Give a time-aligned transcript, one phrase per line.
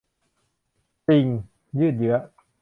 [1.07, 1.25] จริง
[1.79, 2.15] ยืดเยื้อ